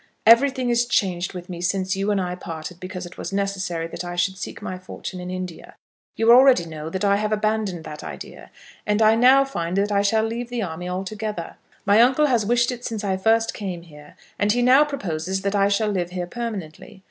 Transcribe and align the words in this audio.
Everything 0.25 0.71
is 0.71 0.87
changed 0.87 1.33
with 1.35 1.47
me 1.47 1.61
since 1.61 1.95
you 1.95 2.09
and 2.09 2.19
I 2.19 2.33
parted 2.33 2.79
because 2.79 3.05
it 3.05 3.19
was 3.19 3.31
necessary 3.31 3.85
that 3.85 4.03
I 4.03 4.15
should 4.15 4.35
seek 4.35 4.59
my 4.59 4.79
fortune 4.79 5.19
in 5.19 5.29
India. 5.29 5.75
You 6.15 6.31
already 6.33 6.65
know 6.65 6.89
that 6.89 7.05
I 7.05 7.17
have 7.17 7.31
abandoned 7.31 7.83
that 7.83 8.03
idea; 8.03 8.49
and 8.87 8.99
I 8.99 9.13
now 9.13 9.45
find 9.45 9.77
that 9.77 9.91
I 9.91 10.01
shall 10.01 10.23
leave 10.23 10.49
the 10.49 10.63
army 10.63 10.89
altogether. 10.89 11.55
My 11.85 12.01
uncle 12.01 12.25
has 12.25 12.47
wished 12.47 12.71
it 12.71 12.83
since 12.83 13.03
I 13.03 13.15
first 13.15 13.53
came 13.53 13.83
here, 13.83 14.15
and 14.39 14.51
he 14.53 14.63
now 14.63 14.83
proposes 14.85 15.43
that 15.43 15.53
I 15.53 15.67
shall 15.67 15.89
live 15.89 16.09
here 16.09 16.25
permanently. 16.25 16.99